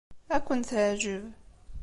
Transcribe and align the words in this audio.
Ad 0.35 0.41
ken-teɛjeb. 0.45 1.23